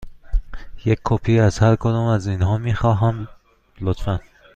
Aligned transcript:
یک 0.85 0.99
کپی 1.03 1.39
از 1.39 1.59
هر 1.59 1.75
کدام 1.75 2.07
از 2.07 2.27
اینها 2.27 2.57
می 2.57 2.73
خواهم، 2.73 3.27
لطفاً. 3.81 4.19